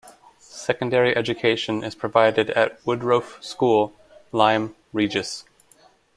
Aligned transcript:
Secondary 0.39 1.15
education 1.15 1.83
is 1.83 1.93
provided 1.93 2.49
at 2.49 2.83
Woodroffe 2.85 3.39
School, 3.43 3.93
Lyme 4.31 4.73
Regis. 4.93 5.43